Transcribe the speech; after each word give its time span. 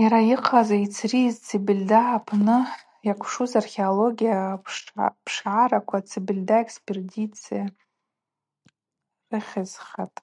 Йара 0.00 0.20
йыхъаз 0.28 0.68
йцрийыз 0.84 1.36
Цебельда 1.46 2.00
апны 2.16 2.58
йакӏвшуз 3.08 3.52
археология 3.62 4.38
пшгӏараква 5.26 5.98
Цебельда 6.08 6.56
экспедиция 6.64 7.64
рыхьызхатӏ. 9.30 10.18